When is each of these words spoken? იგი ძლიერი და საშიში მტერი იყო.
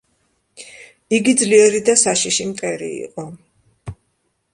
იგი 1.17 1.35
ძლიერი 1.41 1.81
და 1.89 1.95
საშიში 2.03 2.47
მტერი 2.53 2.89
იყო. 3.03 3.27